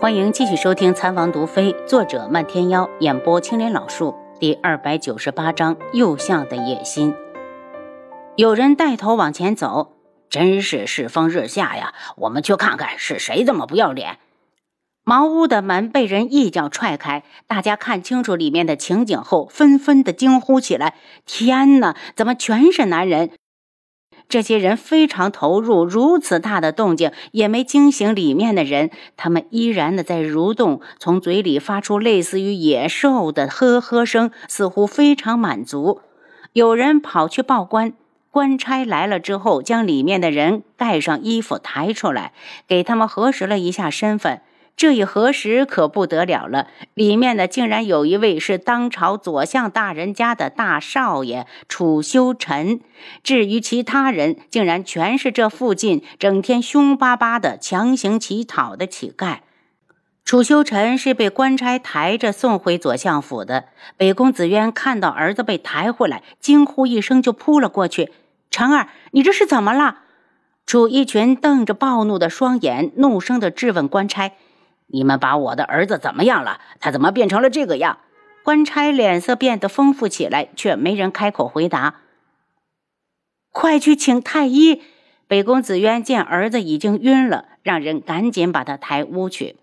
[0.00, 7.12] 欢迎继续收听《残王毒妃》，作者漫天妖，演播青莲老树，第二百九十八章右相的野心。
[8.36, 9.96] 有人带头往前走，
[10.30, 11.94] 真是世风日下呀！
[12.16, 14.18] 我们去看看是谁这么不要脸。
[15.02, 20.94] 茅屋的门被人一脚踹开，大家看清楚里面的情景后，纷纷的惊呼起来
[21.26, 23.30] ：“天哪，怎么全是男人？”
[24.28, 36.02] 这些人非常投入，如此大的动静也没惊醒里面的人，他们依然的在蠕动，从嘴里发出类似于野兽的呵呵声，似乎非常满足。
[36.52, 37.94] 有人跑去报官，
[38.30, 42.32] 官差来了之后，将里面的人盖上衣服抬出来，
[42.66, 44.42] 给他们核实了一下身份。
[44.78, 52.80] 这一核实可不得了了，里面的竟然有一位是当朝左相大人家的大少爷楚修臣，
[53.24, 59.38] 至于其他人，竟然全是这附近整天凶巴巴的强行乞讨的乞丐。
[60.24, 63.64] 楚修臣是被官差抬着送回左相府的。
[63.96, 68.12] 北宫子渊看到儿子被抬回来，惊呼一声就扑了过去
[68.48, 70.02] ：“成儿，你这是怎么了？”
[70.64, 74.30] 楚一群瞪着暴怒的双眼，怒声的质问官差。
[74.90, 76.60] 你们把我的儿子怎么样了？
[76.80, 77.98] 他怎么变成了这个样？
[78.42, 81.96] 官差脸色变得丰富起来，却没人开口回答。
[83.52, 84.82] 快去请太医！
[85.26, 89.56] 北宫子渊见儿子已经晕了，让人赶紧把他抬屋去。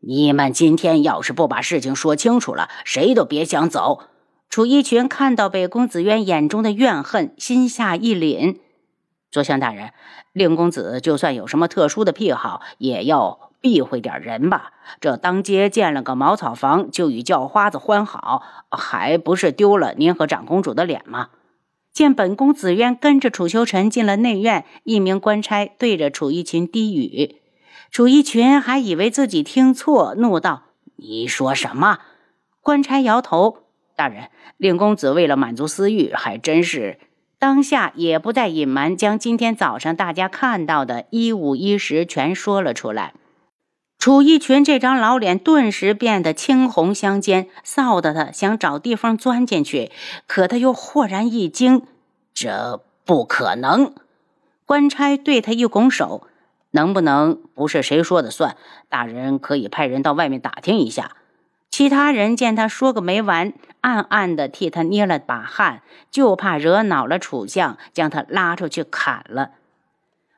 [0.00, 4.04] 你们今天要是不把事情说清楚了，谁都别想走。
[4.48, 8.58] 楚一群看到北宫子渊眼中的怨恨，心下一凛。
[9.30, 9.92] 左相大人，
[10.32, 13.51] 令公子就算有什么特殊的癖好，也要。
[13.62, 21.28] 避讳点人吧，这当街建了个茅草房，就与叫花子欢好，还不是丢了您和长公主的脸吗？
[21.92, 27.36] 见本宫子渊跟着楚修臣进了内院，一名官差对着楚一群低语，
[27.90, 30.62] 楚一群还以为自己听错，怒道
[30.96, 32.00] ：“你说什么？”
[32.60, 33.58] 官差摇头
[33.94, 36.98] ：“大人，令公子为了满足私欲，还真是……
[37.38, 43.14] 当下也不再隐瞒，将今天早上大家看到的一五一十全说了出来。”
[44.02, 49.92] 楚一群这张老脸顿时变得青红相间，臊得他想找地方钻进去，
[50.26, 51.86] 可他又豁然一惊：
[52.34, 53.94] 这不可能！
[54.66, 56.26] 官差对他一拱手
[56.72, 58.56] ：“能不能不是谁说的算？
[58.88, 61.12] 大人可以派人到外面打听一下。”
[61.70, 63.52] 其他人见他说个没完，
[63.82, 69.50] 暗暗的替他捏了把汗，就怕惹恼了楚相，将他拉出去砍了。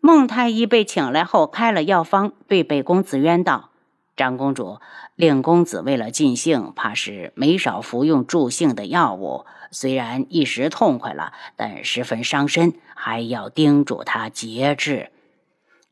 [0.00, 3.70] 孟太医被请来后，开了药方，对北宫子渊道
[4.16, 4.78] ：“长公主，
[5.14, 9.44] 令公子为了尽兴，怕是没少服用助兴的药物。
[9.70, 15.10] 虽然一时痛快了，但十分伤身，还要叮嘱他节制。”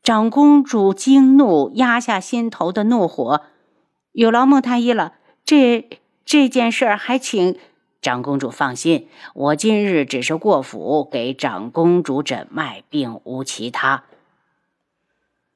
[0.01, 3.43] 长公主惊怒，压下心头的怒火
[4.11, 5.13] ：“有劳孟太医了，
[5.45, 5.87] 这
[6.25, 7.57] 这件事儿还请
[8.01, 14.03] 长公主放心，我今日只是过府给长公主诊脉，并无其他。”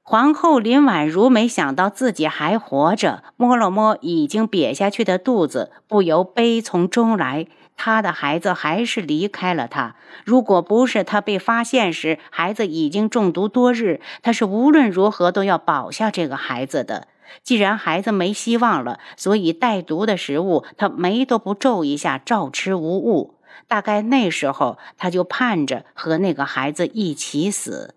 [0.05, 7.47] 皇后林婉如没想到自己还活着，摸了摸已经瘪下去的肚子，不由悲从中来。
[7.77, 9.95] 她的孩子还是离开了她。
[10.25, 17.07] 如果不是她被发现时孩子已经中毒多日，她是无论如何都要保下这个孩子的。
[17.41, 23.39] 既然孩子没希望了，所以带毒的食物他眉都不皱一下，照吃无误。
[23.67, 27.95] 大概那时候，他就盼着和那个孩子一起死。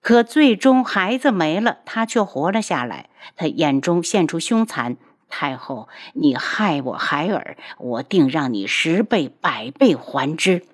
[0.00, 3.08] 可最终孩子没了，他却活了下来。
[3.36, 4.96] 他眼中现出凶残
[5.30, 10.66] ：“太后，你害我孩儿，我定让你十倍百倍还之。”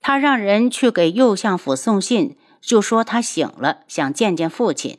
[0.00, 4.98] 他让人去给右相府送信，就说他醒了，想见见父亲。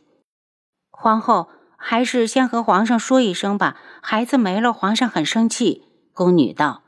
[1.03, 3.75] 皇后，还是先和皇上说一声吧。
[4.01, 5.83] 孩子没了，皇上很生气。
[6.13, 6.83] 宫女道：“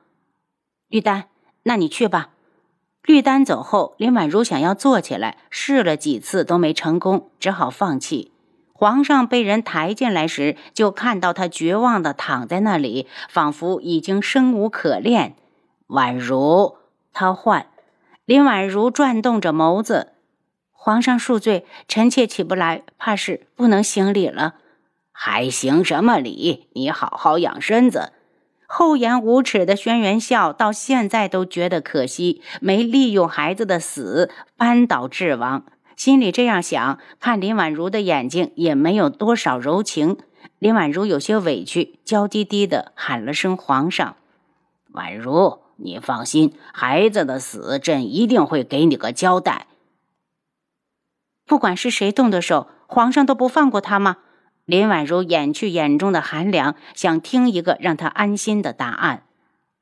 [0.88, 1.26] 玉丹，
[1.64, 2.30] 那你去吧。”
[3.04, 8.32] 绿丹走后，林婉如想要坐起来，试了几次都没成功，只好放弃。
[8.72, 15.36] 皇上被人抬进来时，就看到他绝望地躺在那里，仿佛已经生无可恋。
[15.88, 16.78] 婉如，
[17.12, 17.68] 他唤
[18.24, 20.14] 林婉如，转动着眸子。
[20.86, 24.54] 皇上恕罪，臣妾起不来，怕是不能行礼了。
[25.12, 26.68] 还行什么礼？
[26.74, 28.12] 你好好养身子。
[28.68, 35.66] 厚颜无耻的轩辕笑到现在都觉得可惜，没利用孩子的死扳倒智王，
[35.98, 37.00] 心里这样想。
[37.20, 40.18] 看林婉如的眼睛也没有多少柔情。
[40.60, 44.18] 林婉如有些委屈，娇滴滴的喊了声“皇上”。
[44.94, 49.66] 婉如，你放心，孩子的死朕一定会给你个交代。
[51.48, 54.18] 不管是谁动的手，皇上都不放过他吗？
[54.66, 59.24] 林婉如掩去眼中的寒凉，想听一个让她安心的答案。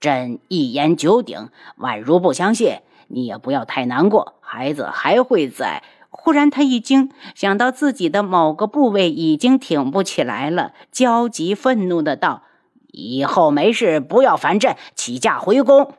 [0.01, 5.83] 朕一言九鼎，宛如不相信，你也不要太难过，孩子还会在。
[6.09, 12.43] 忽然，他一惊，想到自己的某个部位已经挺不起来了，焦急愤怒的道
[12.91, 15.93] ：“以后没事不要烦朕，起驾回宫。”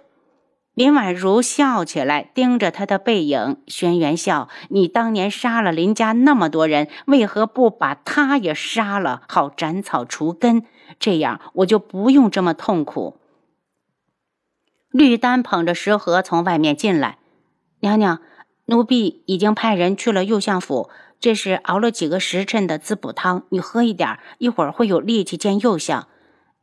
[0.75, 3.59] 林婉如笑起来，盯着他的背影。
[3.69, 10.65] 轩辕笑，你当年杀了林家那么多人，为何不把他也杀了，好斩草除根？
[10.99, 13.19] 这样我就不用这么痛苦。
[14.91, 17.19] 绿丹捧着食盒从外面进来，
[17.81, 18.21] 娘娘，
[18.67, 20.91] 奴婢已经派人去了右相府，
[21.21, 26.09] 这是熬了几个时辰的滋补汤，你喝一点，一会儿会有力气见右相。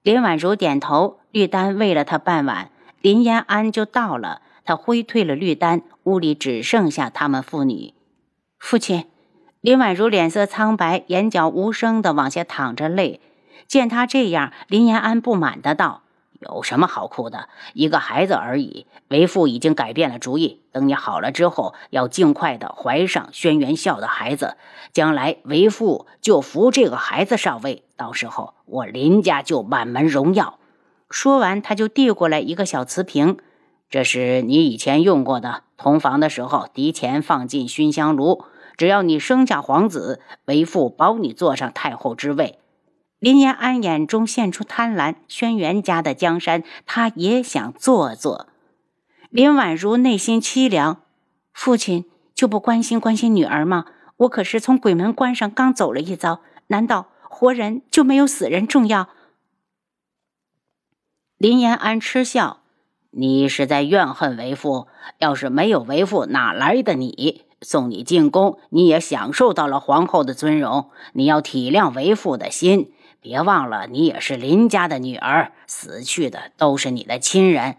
[0.02, 2.71] 林婉如点头，绿丹喂了她半碗。
[3.02, 7.96] 林延安就到了，他挥退了绿丹，屋里只剩下他们父女。
[8.60, 9.08] 父亲，
[9.60, 13.20] 林婉如脸色苍白，眼角无声的往下淌着泪。
[13.68, 16.04] 见他这样，林延安不满的道
[16.42, 17.50] ：“有什么好哭的？
[17.74, 18.86] 一个孩子而已。
[19.08, 24.58] 为父已经改变了主意，等你好了之后，要尽快的怀上轩辕笑的孩子，
[24.94, 30.60] 将来为父就扶这个孩子上位，到时候我林家就满门荣耀。”
[31.12, 33.38] 说完，他就递过来一个小瓷瓶，
[33.90, 38.46] 这是你以前用过的，同房的时候提前放进熏香炉。
[38.78, 42.58] 只要你生下皇子，为父保你坐上太后之位。
[43.20, 48.48] 林延安眼中现出贪婪，轩辕家的江山，他也想坐坐。
[49.30, 51.02] 林婉如内心凄凉，
[51.54, 53.86] 父亲就不关心关心女儿吗？
[54.18, 59.10] 我可是从鬼门关上刚走了一遭，难道活人就没有死人重要？
[61.42, 62.60] 林延安嗤笑
[63.10, 64.88] ：“你是在怨恨为父？
[65.18, 67.46] 要是没有为父，哪来的你？
[67.64, 70.92] 送你进宫，你也享受到了皇后的尊荣。
[71.14, 77.78] 你要体谅为父的心，别忘了，你也是林家的女儿，死去的都是你的亲人。”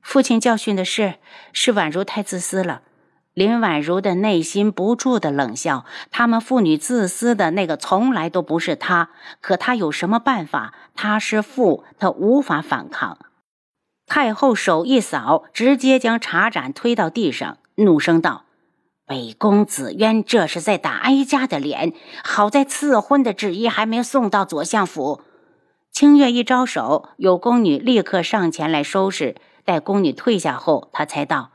[0.00, 1.16] 父亲教训的是，
[1.52, 2.80] 是婉如太自私了。
[3.36, 9.10] 林婉如的内心不住的冷笑，他们父女自私的那个从来都不是他，
[9.42, 10.72] 可他有什么办法？
[10.94, 13.18] 他是父，他无法反抗。
[14.06, 18.46] 太后手一扫，直接将茶盏推到地上，怒声道
[19.06, 21.92] ：“北宫子渊这是在打哀家的脸！
[22.24, 25.20] 好在赐婚的旨意还没送到左相府。”
[25.92, 29.34] 清月一招手，有宫女立刻上前来收拾。
[29.66, 31.50] 待宫女退下后，他才道：“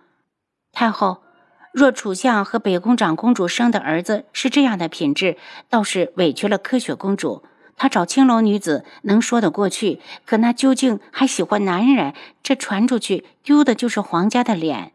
[0.72, 1.24] 太后。”
[1.72, 5.38] 若楚相和北宫长公主生的儿子是这样的品质，
[5.70, 7.44] 倒是委屈了柯雪公主。
[7.78, 12.14] 她找青楼女子能说得过去，可那究竟还喜欢男人，
[12.44, 14.92] 这传出去丢的就是皇家的脸。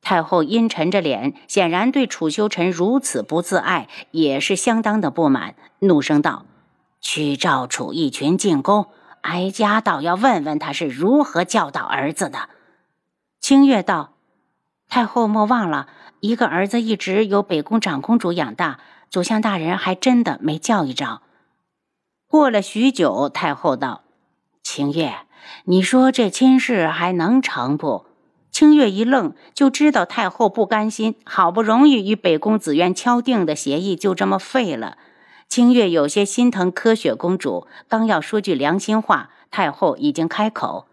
[0.00, 6.46] 太后阴沉着脸，显然对楚修臣如此不自爱也是相当的不满，怒声道
[7.02, 8.86] ：“去召楚一群进宫，
[9.20, 12.48] 哀家倒要问问他是如何教导儿子的。”
[13.40, 14.14] 清月道
[14.88, 15.88] ：“太后莫忘了。”
[16.20, 21.22] 一个儿子一直由北宫长公主养大，左相大人还真的没教一招。
[22.26, 24.02] 过了许久，太后道
[24.60, 25.14] ：“清月，
[25.66, 28.06] 你说这亲事还能成不？”
[28.50, 34.98] 清月一愣，就知道太后不甘心，好不容易与北宫紫苑敲定的协议就这么废了。
[35.48, 40.87] 清月有些心疼柯雪公主，刚要说句良心话，太后已经开口。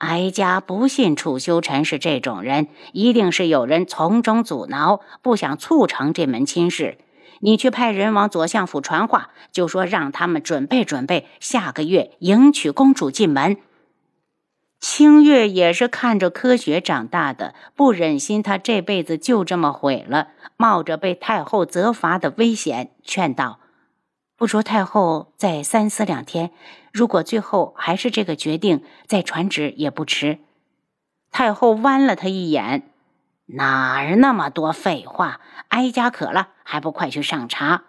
[0.00, 6.96] 哀家不信楚修臣是这种人，一定是有人从中阻挠，不想促成这门亲事。
[7.40, 13.58] 你去派人往左相府传话，就说让他们准备准备，下个月迎娶公主进门。
[14.78, 23.58] 清月也是看着科学长大的，不忍心他这辈子就这么毁了，冒着被太后责罚的危险，劝道。
[24.40, 26.50] 不如太后再三思两天，
[26.94, 30.38] 如果最后还是这个决定，再传旨也不迟。
[31.30, 32.90] 太后剜了他一眼，
[33.44, 35.42] 哪儿那么多废话？
[35.68, 37.82] 哀家渴了，还不快去上茶？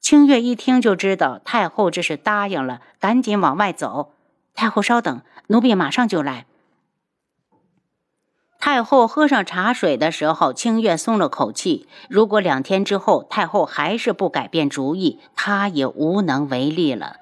[0.00, 4.14] 清月一听就知道太后这是答应了，赶紧往外走。
[4.52, 6.46] 太后稍等，奴婢马上就来。
[8.64, 11.86] 太后喝上茶水的时候，清月松了口气。
[12.08, 17.16] 如果两天之后太后还是不改变主意，她也无能为力了。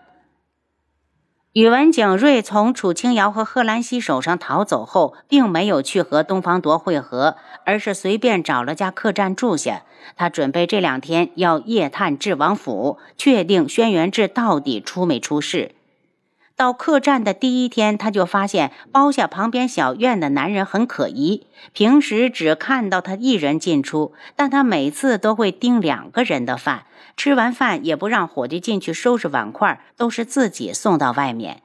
[1.54, 7.34] 宇文景睿从楚清瑶和贺兰溪手上逃走后，并没有去和东方铎会合，
[7.66, 9.82] 而是随便找了家客栈住下。
[10.14, 15.74] 他准备这两天要夜探智王府，确定轩辕志到底出没出事。
[16.56, 21.46] 到客栈的第一天，他就发现包下旁边小院的男人很可疑。
[21.72, 26.84] 平时只看到他一人进出，但他每次都会盯两个人的饭。
[27.16, 31.62] 吃完饭也不让伙计进去收拾碗筷，都是自己送到外面。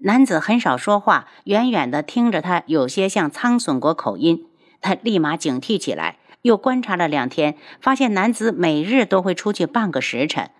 [0.00, 4.46] 男子很少说话，远远的听着他有些像苍笋国口音，
[4.80, 6.18] 他立马警惕起来。
[6.42, 10.50] 又观察了两天，发现男子每日都会出去半个时辰。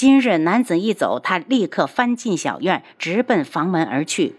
[0.00, 4.36] 今日男子一走，他立刻翻进小院，直奔房门而去。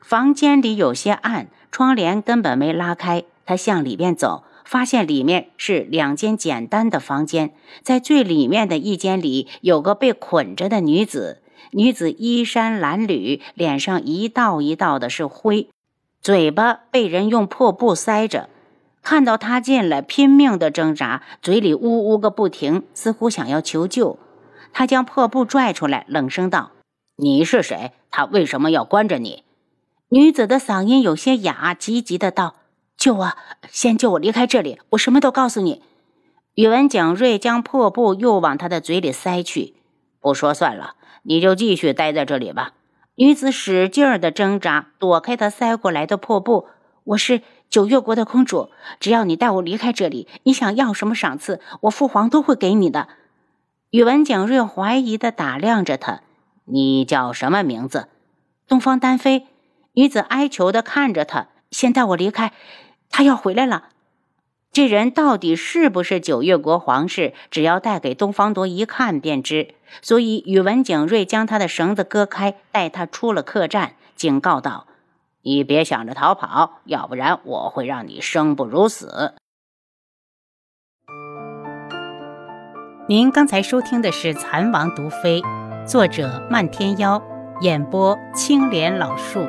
[0.00, 3.24] 房间里有些暗，窗帘根本没拉开。
[3.44, 7.52] 他向里边走，发现里面是两间简单的房间。
[7.82, 11.42] 在最里面的一间里，有个被捆着的女子。
[11.72, 15.68] 女子衣衫褴褛，脸上一道一道的是灰，
[16.22, 18.48] 嘴巴被人用破布塞着。
[19.02, 24.18] 看到他进来，拼命的挣扎，嘴里呜呜个不停，似乎想要求救。
[24.72, 26.72] 他将破布拽出来，冷声道
[27.16, 27.92] ：“你是谁？
[28.10, 29.44] 他为什么要关着你？”
[30.10, 32.56] 女子的嗓音有些哑，急急的道
[32.96, 33.32] ：“救我！
[33.70, 34.78] 先救我离开这里！
[34.90, 35.82] 我什么都告诉你。”
[36.54, 39.74] 宇文景睿将破布又往他的嘴里塞去，
[40.20, 42.72] 不说算了，你就继续待在这里吧。
[43.14, 46.66] 女子使劲儿的挣扎，躲开他塞过来的破布。
[47.04, 48.68] 我是九月国的公主，
[49.00, 53.08] 只要你带我离开这里，你想要什么赏赐，我父皇都会给你的。
[53.92, 56.22] 宇文景睿怀疑的打量着他
[56.64, 58.08] ：“你叫什么名字？”
[58.66, 59.46] 东方丹飞。
[59.92, 62.54] 女子哀求的看着他：“先带我离开，
[63.10, 63.90] 他要回来了。”
[64.72, 67.34] 这人到底是不是九月国皇室？
[67.50, 69.74] 只要带给东方多一看便知。
[70.00, 74.86] 所以宇文景睿将他的绳子割开，带他出了客栈，警告道
[75.44, 79.34] ：“你别想着逃跑，要不然我会让你生不如死。”
[83.08, 85.40] 您刚才收听的是《蚕王毒妃》，
[85.84, 87.20] 作者漫天妖，
[87.60, 89.44] 演播青莲老树。